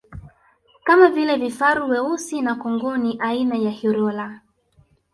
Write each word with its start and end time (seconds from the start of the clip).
Kama 0.83 1.09
vile 1.09 1.35
vifaru 1.37 1.89
weusi 1.89 2.41
na 2.41 2.55
kongoni 2.55 3.17
aina 3.19 3.55
ya 3.57 3.71
Hirola 3.71 4.41